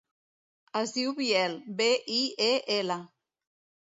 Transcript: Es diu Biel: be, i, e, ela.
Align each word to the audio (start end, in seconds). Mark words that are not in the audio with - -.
Es 0.79 0.93
diu 0.95 1.11
Biel: 1.19 1.53
be, 1.81 1.89
i, 2.13 2.19
e, 2.47 2.51
ela. 2.77 2.97